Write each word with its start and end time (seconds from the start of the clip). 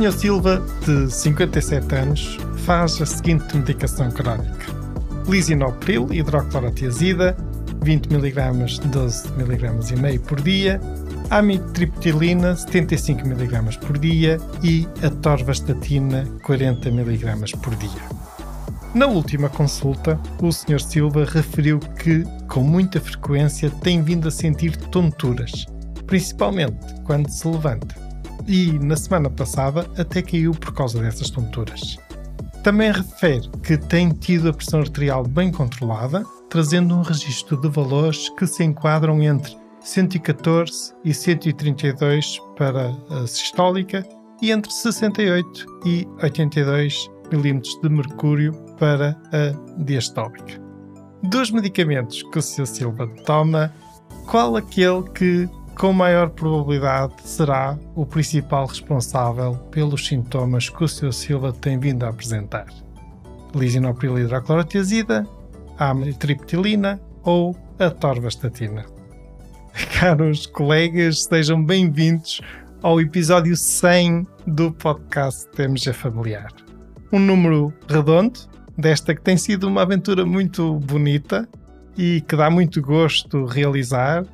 Sr. 0.00 0.12
Silva, 0.12 0.62
de 0.86 1.12
57 1.12 1.94
anos, 1.94 2.38
faz 2.64 3.02
a 3.02 3.04
seguinte 3.04 3.54
medicação 3.54 4.10
crónica: 4.10 4.74
lisinopril, 5.28 6.08
hidroclorotiazida, 6.10 7.36
20 7.82 8.06
mg, 8.06 8.80
12 8.86 9.28
mg 9.28 9.92
e 9.92 10.00
meio 10.00 10.20
por 10.20 10.40
dia, 10.40 10.80
amitriptilina, 11.28 12.56
75 12.56 13.26
mg 13.26 13.78
por 13.80 13.98
dia 13.98 14.38
e 14.62 14.88
a 15.04 15.10
torvastatina, 15.10 16.26
40 16.44 16.88
mg 16.88 17.58
por 17.58 17.76
dia. 17.76 18.02
Na 18.94 19.06
última 19.06 19.50
consulta, 19.50 20.18
o 20.40 20.50
Sr. 20.50 20.80
Silva 20.80 21.26
referiu 21.26 21.78
que, 21.78 22.24
com 22.48 22.62
muita 22.62 22.98
frequência, 23.02 23.68
tem 23.68 24.02
vindo 24.02 24.28
a 24.28 24.30
sentir 24.30 24.78
tonturas, 24.78 25.66
principalmente 26.06 26.86
quando 27.04 27.28
se 27.28 27.46
levanta. 27.46 28.09
E, 28.50 28.76
na 28.80 28.96
semana 28.96 29.30
passada, 29.30 29.88
até 29.96 30.20
caiu 30.20 30.50
por 30.50 30.74
causa 30.74 31.00
dessas 31.00 31.30
tonturas. 31.30 31.96
Também 32.64 32.90
refere 32.90 33.48
que 33.62 33.78
tem 33.78 34.08
tido 34.08 34.48
a 34.48 34.52
pressão 34.52 34.80
arterial 34.80 35.22
bem 35.22 35.52
controlada, 35.52 36.24
trazendo 36.48 36.96
um 36.96 37.02
registro 37.02 37.56
de 37.60 37.68
valores 37.68 38.28
que 38.30 38.48
se 38.48 38.64
enquadram 38.64 39.22
entre 39.22 39.56
114 39.80 40.92
e 41.04 41.14
132 41.14 42.40
para 42.58 42.90
a 43.08 43.24
sistólica 43.24 44.04
e 44.42 44.50
entre 44.50 44.72
68 44.72 45.66
e 45.86 46.04
82 46.20 47.08
milímetros 47.30 47.78
de 47.80 47.88
mercúrio 47.88 48.52
para 48.80 49.16
a 49.32 49.82
diastólica. 49.84 50.60
Dos 51.22 51.52
medicamentos 51.52 52.24
que 52.24 52.40
o 52.40 52.42
Sr. 52.42 52.66
Silva 52.66 53.06
toma, 53.24 53.72
qual 54.26 54.56
aquele 54.56 55.04
que 55.10 55.48
com 55.80 55.94
maior 55.94 56.28
probabilidade 56.28 57.14
será 57.24 57.74
o 57.94 58.04
principal 58.04 58.66
responsável 58.66 59.54
pelos 59.70 60.06
sintomas 60.06 60.68
que 60.68 60.84
o 60.84 60.86
Sr. 60.86 61.10
Silva 61.10 61.54
tem 61.54 61.78
vindo 61.78 62.04
a 62.04 62.10
apresentar? 62.10 62.66
Lisinopril 63.54 64.18
hidroclorotiazida, 64.18 65.26
a 65.78 65.88
amitriptilina 65.88 67.00
ou 67.22 67.56
a 67.78 67.88
torvastatina? 67.88 68.84
Caros 69.98 70.44
colegas, 70.44 71.24
sejam 71.24 71.64
bem-vindos 71.64 72.42
ao 72.82 73.00
episódio 73.00 73.56
100 73.56 74.26
do 74.46 74.72
podcast 74.72 75.48
TMG 75.52 75.94
Familiar. 75.94 76.52
Um 77.10 77.18
número 77.18 77.72
redondo 77.88 78.38
desta 78.76 79.14
que 79.14 79.22
tem 79.22 79.38
sido 79.38 79.66
uma 79.66 79.80
aventura 79.80 80.26
muito 80.26 80.74
bonita 80.74 81.48
e 81.96 82.20
que 82.20 82.36
dá 82.36 82.50
muito 82.50 82.82
gosto 82.82 83.46
realizar 83.46 84.26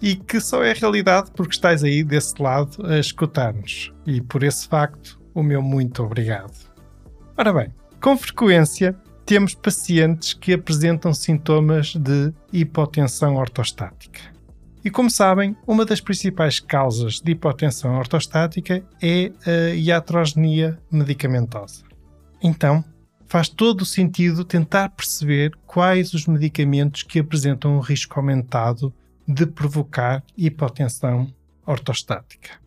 e 0.00 0.16
que 0.16 0.40
só 0.40 0.62
é 0.62 0.72
realidade 0.72 1.30
porque 1.34 1.54
estás 1.54 1.82
aí 1.82 2.04
desse 2.04 2.40
lado 2.40 2.84
a 2.86 2.98
escutar-nos. 2.98 3.92
E 4.06 4.20
por 4.20 4.42
esse 4.42 4.68
facto, 4.68 5.20
o 5.34 5.42
meu 5.42 5.62
muito 5.62 6.02
obrigado. 6.02 6.52
Ora 7.36 7.52
bem, 7.52 7.74
com 8.00 8.16
frequência 8.16 8.94
temos 9.26 9.54
pacientes 9.54 10.34
que 10.34 10.52
apresentam 10.52 11.14
sintomas 11.14 11.94
de 11.94 12.32
hipotensão 12.52 13.36
ortostática. 13.36 14.20
E 14.84 14.90
como 14.90 15.10
sabem, 15.10 15.56
uma 15.66 15.86
das 15.86 16.00
principais 16.00 16.60
causas 16.60 17.18
de 17.18 17.32
hipotensão 17.32 17.96
ortostática 17.96 18.84
é 19.02 19.32
a 19.46 19.74
iatrogenia 19.74 20.78
medicamentosa. 20.90 21.84
Então, 22.42 22.84
faz 23.26 23.48
todo 23.48 23.80
o 23.80 23.86
sentido 23.86 24.44
tentar 24.44 24.90
perceber 24.90 25.52
quais 25.66 26.12
os 26.12 26.26
medicamentos 26.26 27.02
que 27.02 27.18
apresentam 27.18 27.76
um 27.76 27.80
risco 27.80 28.20
aumentado 28.20 28.92
de 29.26 29.46
provocar 29.46 30.22
hipotensão 30.36 31.32
ortostática. 31.66 32.62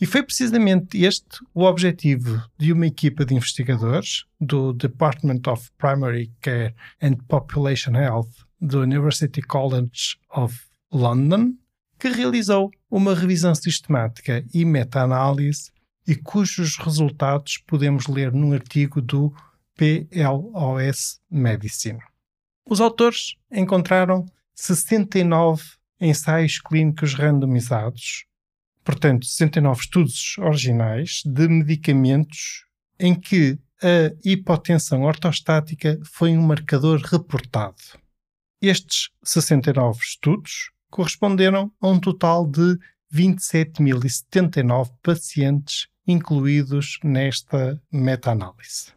E 0.00 0.06
foi 0.06 0.22
precisamente 0.22 1.00
este 1.04 1.38
o 1.54 1.62
objetivo 1.62 2.42
de 2.58 2.72
uma 2.72 2.88
equipa 2.88 3.24
de 3.24 3.34
investigadores 3.34 4.24
do 4.40 4.72
Department 4.72 5.42
of 5.46 5.70
Primary 5.78 6.32
Care 6.40 6.74
and 7.00 7.14
Population 7.28 7.92
Health 7.92 8.30
do 8.60 8.80
University 8.82 9.40
College 9.40 10.16
of 10.34 10.60
London, 10.92 11.54
que 12.00 12.08
realizou 12.08 12.70
uma 12.90 13.14
revisão 13.14 13.54
sistemática 13.54 14.44
e 14.52 14.64
meta-análise 14.64 15.70
e 16.04 16.16
cujos 16.16 16.76
resultados 16.78 17.58
podemos 17.58 18.08
ler 18.08 18.32
num 18.32 18.52
artigo 18.52 19.00
do 19.00 19.32
PLOS 19.76 21.20
Medicine. 21.30 22.00
Os 22.68 22.80
autores 22.80 23.36
encontraram 23.50 24.26
69 24.54 25.62
ensaios 26.02 26.58
clínicos 26.58 27.14
randomizados, 27.14 28.26
portanto, 28.84 29.24
69 29.24 29.80
estudos 29.80 30.36
originais 30.38 31.22
de 31.24 31.48
medicamentos 31.48 32.66
em 32.98 33.14
que 33.14 33.58
a 33.80 34.12
hipotensão 34.24 35.02
ortostática 35.02 35.98
foi 36.04 36.36
um 36.36 36.42
marcador 36.42 37.00
reportado. 37.00 37.76
Estes 38.60 39.10
69 39.24 40.00
estudos 40.02 40.70
corresponderam 40.90 41.72
a 41.80 41.88
um 41.88 41.98
total 41.98 42.46
de 42.46 42.78
27.079 43.12 44.92
pacientes 45.02 45.88
incluídos 46.06 46.98
nesta 47.04 47.80
meta-análise. 47.92 48.92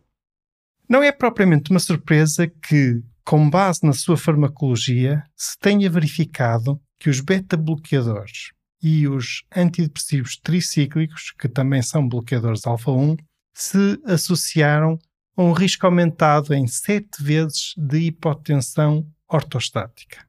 Não 0.88 1.02
é 1.02 1.12
propriamente 1.12 1.72
uma 1.72 1.80
surpresa 1.80 2.48
que, 2.48 3.02
com 3.24 3.50
base 3.50 3.84
na 3.84 3.94
sua 3.94 4.18
farmacologia, 4.18 5.24
se 5.36 5.58
tenha 5.58 5.90
verificado 5.90 6.80
que 7.00 7.10
os 7.10 7.20
beta-bloqueadores 7.22 8.52
e 8.82 9.08
os 9.08 9.44
antidepressivos 9.56 10.38
tricíclicos, 10.38 11.32
que 11.40 11.48
também 11.48 11.82
são 11.82 12.08
bloqueadores 12.08 12.66
alfa-1, 12.66 13.18
se 13.54 14.00
associaram 14.06 15.00
a 15.36 15.44
um 15.44 15.54
risco 15.54 15.86
aumentado 15.86 16.54
em 16.54 16.68
7 16.68 17.24
vezes 17.24 17.74
de 17.78 18.00
hipotensão 18.00 19.08
ortostática. 19.28 20.26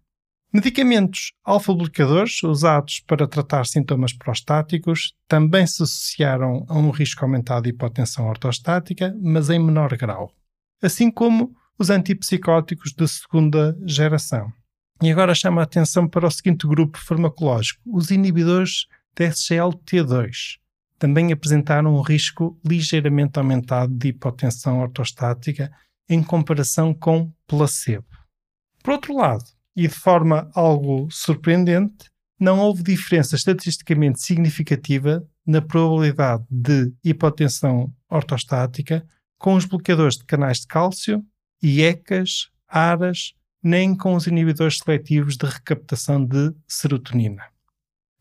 Medicamentos 0.52 1.32
alfa-bloqueadores 1.44 2.42
usados 2.42 3.00
para 3.00 3.26
tratar 3.28 3.66
sintomas 3.66 4.12
prostáticos 4.12 5.14
também 5.28 5.66
se 5.66 5.82
associaram 5.82 6.64
a 6.68 6.78
um 6.78 6.90
risco 6.90 7.24
aumentado 7.24 7.64
de 7.64 7.70
hipotensão 7.70 8.26
ortostática, 8.26 9.14
mas 9.20 9.50
em 9.50 9.58
menor 9.58 9.94
grau, 9.96 10.32
assim 10.82 11.10
como 11.10 11.54
os 11.78 11.90
antipsicóticos 11.90 12.92
de 12.92 13.06
segunda 13.06 13.76
geração. 13.84 14.50
E 15.02 15.10
agora 15.10 15.34
chama 15.34 15.60
a 15.60 15.64
atenção 15.64 16.08
para 16.08 16.26
o 16.26 16.30
seguinte 16.30 16.66
grupo 16.66 16.98
farmacológico: 16.98 17.80
os 17.86 18.10
inibidores 18.10 18.86
de 19.14 19.28
SGLT2 19.28 20.58
também 20.98 21.32
apresentaram 21.32 21.94
um 21.94 22.00
risco 22.00 22.58
ligeiramente 22.64 23.38
aumentado 23.38 23.92
de 23.92 24.08
hipotensão 24.08 24.80
ortostática 24.80 25.70
em 26.08 26.22
comparação 26.22 26.94
com 26.94 27.30
placebo. 27.46 28.06
Por 28.82 28.92
outro 28.92 29.16
lado, 29.16 29.44
e 29.74 29.82
de 29.82 29.94
forma 29.94 30.50
algo 30.54 31.08
surpreendente, 31.10 32.10
não 32.38 32.60
houve 32.60 32.82
diferença 32.82 33.36
estatisticamente 33.36 34.20
significativa 34.20 35.26
na 35.46 35.60
probabilidade 35.60 36.44
de 36.50 36.92
hipotensão 37.04 37.92
ortostática 38.08 39.06
com 39.38 39.54
os 39.54 39.64
bloqueadores 39.64 40.16
de 40.16 40.24
canais 40.24 40.60
de 40.60 40.66
cálcio, 40.66 41.22
IECAS, 41.62 42.50
ARAS, 42.68 43.34
nem 43.66 43.96
com 43.96 44.14
os 44.14 44.28
inibidores 44.28 44.78
seletivos 44.78 45.36
de 45.36 45.44
recaptação 45.44 46.24
de 46.24 46.54
serotonina. 46.68 47.42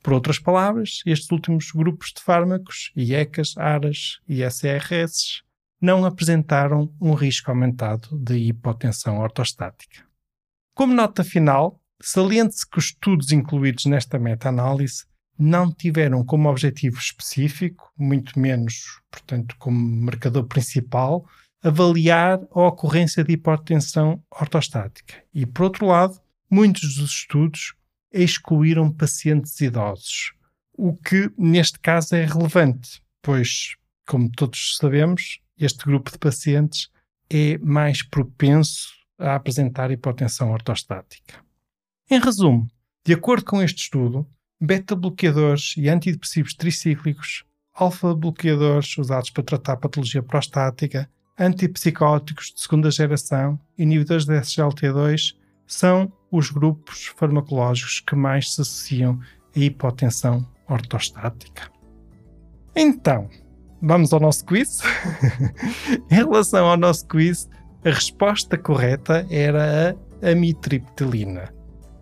Por 0.01 0.13
outras 0.13 0.39
palavras, 0.39 1.01
estes 1.05 1.29
últimos 1.29 1.69
grupos 1.71 2.11
de 2.15 2.23
fármacos, 2.23 2.91
IECAS, 2.97 3.55
ARAS 3.55 4.19
e 4.27 4.41
SRS, 4.41 5.43
não 5.79 6.03
apresentaram 6.03 6.91
um 6.99 7.13
risco 7.13 7.51
aumentado 7.51 8.17
de 8.17 8.35
hipotensão 8.37 9.19
ortostática. 9.19 10.03
Como 10.73 10.95
nota 10.95 11.23
final, 11.23 11.79
saliente-se 12.01 12.67
que 12.67 12.79
os 12.79 12.85
estudos 12.85 13.31
incluídos 13.31 13.85
nesta 13.85 14.17
meta-análise 14.17 15.05
não 15.37 15.71
tiveram 15.71 16.25
como 16.25 16.49
objetivo 16.49 16.97
específico, 16.97 17.93
muito 17.95 18.39
menos, 18.39 18.99
portanto, 19.11 19.55
como 19.59 19.77
marcador 19.77 20.45
principal, 20.45 21.23
avaliar 21.65 22.39
a 22.51 22.61
ocorrência 22.67 23.23
de 23.23 23.33
hipertensão 23.33 24.23
ortostática. 24.29 25.15
E, 25.33 25.47
por 25.47 25.63
outro 25.63 25.87
lado, 25.87 26.21
muitos 26.47 26.95
dos 26.95 27.09
estudos 27.09 27.73
excluíram 28.13 28.91
pacientes 28.91 29.59
idosos, 29.59 30.33
o 30.77 30.95
que 30.95 31.31
neste 31.35 31.79
caso 31.79 32.15
é 32.15 32.23
relevante, 32.23 33.01
pois, 33.19 33.75
como 34.05 34.31
todos 34.31 34.77
sabemos, 34.77 35.39
este 35.57 35.85
grupo 35.85 36.11
de 36.11 36.19
pacientes 36.19 36.89
é 37.31 37.57
mais 37.57 38.03
propenso 38.03 38.89
a 39.17 39.33
apresentar 39.33 39.89
hipotensão 39.89 40.51
ortostática. 40.51 41.43
Em 42.11 42.19
resumo, 42.19 42.69
de 43.03 43.13
acordo 43.13 43.43
com 43.43 43.63
este 43.63 43.79
estudo, 43.79 44.29
beta-bloqueadores 44.61 45.73
e 45.77 45.89
antidepressivos 45.89 46.53
tricíclicos, 46.53 47.43
alfa-bloqueadores 47.73 48.95
usados 48.99 49.31
para 49.31 49.43
tratar 49.43 49.77
patologia 49.77 50.21
prostática, 50.21 51.09
antipsicóticos 51.37 52.53
de 52.53 52.61
segunda 52.61 52.89
geração, 52.89 53.59
inibidores 53.77 54.25
de 54.25 54.33
SGLT2 54.33 55.35
são 55.67 56.11
os 56.31 56.49
grupos 56.49 57.07
farmacológicos 57.15 57.99
que 57.99 58.15
mais 58.15 58.53
se 58.53 58.61
associam 58.61 59.19
à 59.55 59.59
hipotensão 59.59 60.45
ortostática. 60.69 61.69
Então, 62.75 63.29
vamos 63.81 64.13
ao 64.13 64.19
nosso 64.19 64.45
quiz? 64.45 64.81
em 66.11 66.15
relação 66.15 66.67
ao 66.67 66.77
nosso 66.77 67.07
quiz, 67.07 67.49
a 67.83 67.89
resposta 67.89 68.57
correta 68.57 69.25
era 69.29 69.95
a 70.21 70.29
amitriptilina. 70.29 71.53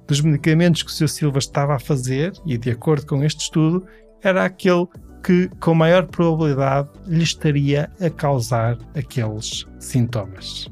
Dos 0.07 0.21
medicamentos 0.21 0.83
que 0.83 0.89
o 0.89 0.94
Sr. 0.94 1.07
Silva 1.07 1.39
estava 1.39 1.75
a 1.75 1.79
fazer, 1.79 2.33
e 2.45 2.57
de 2.57 2.71
acordo 2.71 3.06
com 3.06 3.24
este 3.24 3.41
estudo, 3.41 3.86
era 4.21 4.45
aquele 4.45 4.88
que 5.23 5.49
com 5.59 5.73
maior 5.73 6.05
probabilidade 6.05 6.89
lhe 7.07 7.23
estaria 7.23 7.89
a 7.99 8.09
causar 8.09 8.77
aqueles 8.93 9.65
sintomas. 9.79 10.69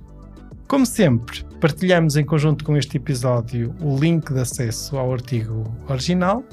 Como 0.68 0.86
sempre, 0.86 1.44
partilhamos 1.60 2.16
em 2.16 2.26
conjunto 2.26 2.64
com 2.64 2.76
este 2.78 2.98
episódio 2.98 3.74
o 3.82 3.98
link 3.98 4.34
de 4.34 4.40
acesso 4.40 4.98
ao 4.98 5.14
artigo 5.14 5.64
original 5.88 6.44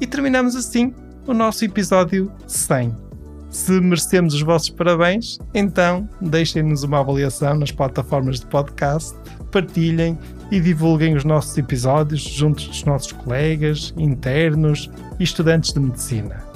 e 0.00 0.06
terminamos 0.06 0.54
assim 0.54 0.94
o 1.26 1.34
nosso 1.34 1.64
episódio 1.64 2.30
100. 2.46 2.94
Se 3.50 3.72
merecemos 3.80 4.32
os 4.34 4.42
vossos 4.42 4.70
parabéns, 4.70 5.38
então 5.52 6.08
deixem-nos 6.20 6.84
uma 6.84 7.00
avaliação 7.00 7.54
nas 7.54 7.72
plataformas 7.72 8.40
de 8.40 8.46
podcast, 8.46 9.14
partilhem 9.50 10.16
e 10.50 10.60
divulguem 10.60 11.16
os 11.16 11.24
nossos 11.24 11.56
episódios 11.58 12.22
junto 12.22 12.64
dos 12.66 12.84
nossos 12.84 13.12
colegas, 13.12 13.92
internos 13.96 14.88
e 15.18 15.24
estudantes 15.24 15.72
de 15.72 15.80
medicina. 15.80 16.49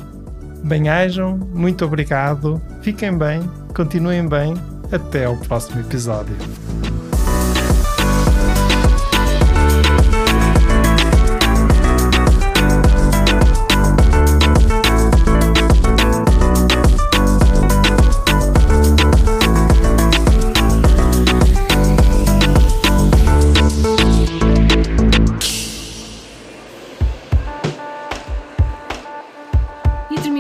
Bem-ajam, 0.65 1.37
muito 1.53 1.85
obrigado, 1.85 2.61
fiquem 2.81 3.17
bem, 3.17 3.43
continuem 3.77 4.27
bem, 4.27 4.55
até 4.91 5.27
ao 5.27 5.37
próximo 5.37 5.81
episódio. 5.81 6.35